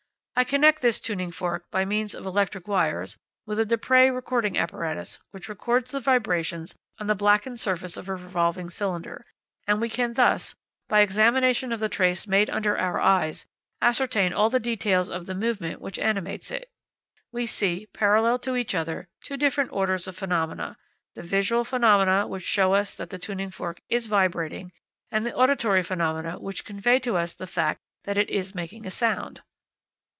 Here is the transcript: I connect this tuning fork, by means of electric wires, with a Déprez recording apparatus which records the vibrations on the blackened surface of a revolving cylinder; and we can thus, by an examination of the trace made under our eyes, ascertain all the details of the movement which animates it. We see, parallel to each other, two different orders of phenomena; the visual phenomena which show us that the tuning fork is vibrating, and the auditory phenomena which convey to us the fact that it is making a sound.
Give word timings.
I 0.33 0.43
connect 0.43 0.81
this 0.81 0.99
tuning 0.99 1.29
fork, 1.31 1.69
by 1.69 1.85
means 1.85 2.15
of 2.15 2.25
electric 2.25 2.67
wires, 2.67 3.15
with 3.45 3.59
a 3.59 3.63
Déprez 3.63 4.11
recording 4.11 4.57
apparatus 4.57 5.19
which 5.29 5.47
records 5.47 5.91
the 5.91 5.99
vibrations 5.99 6.73
on 6.97 7.05
the 7.05 7.13
blackened 7.13 7.59
surface 7.59 7.95
of 7.95 8.09
a 8.09 8.13
revolving 8.15 8.71
cylinder; 8.71 9.23
and 9.67 9.79
we 9.79 9.87
can 9.87 10.15
thus, 10.15 10.55
by 10.89 10.97
an 10.97 11.03
examination 11.03 11.71
of 11.71 11.79
the 11.79 11.89
trace 11.89 12.25
made 12.25 12.49
under 12.49 12.75
our 12.75 12.99
eyes, 12.99 13.45
ascertain 13.83 14.33
all 14.33 14.49
the 14.49 14.59
details 14.59 15.09
of 15.11 15.27
the 15.27 15.35
movement 15.35 15.79
which 15.79 15.99
animates 15.99 16.49
it. 16.49 16.71
We 17.31 17.45
see, 17.45 17.85
parallel 17.93 18.39
to 18.39 18.55
each 18.55 18.73
other, 18.73 19.09
two 19.23 19.37
different 19.37 19.71
orders 19.71 20.07
of 20.07 20.17
phenomena; 20.17 20.75
the 21.13 21.21
visual 21.21 21.63
phenomena 21.63 22.25
which 22.25 22.41
show 22.43 22.73
us 22.73 22.95
that 22.95 23.11
the 23.11 23.19
tuning 23.19 23.51
fork 23.51 23.79
is 23.89 24.07
vibrating, 24.07 24.71
and 25.11 25.23
the 25.23 25.35
auditory 25.35 25.83
phenomena 25.83 26.39
which 26.39 26.65
convey 26.65 26.97
to 27.01 27.15
us 27.15 27.35
the 27.35 27.45
fact 27.45 27.81
that 28.05 28.17
it 28.17 28.31
is 28.31 28.55
making 28.55 28.87
a 28.87 28.91
sound. 28.91 29.43